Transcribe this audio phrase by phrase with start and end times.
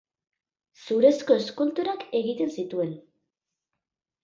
[0.85, 2.99] Zurezko eskulturak egiten zituen.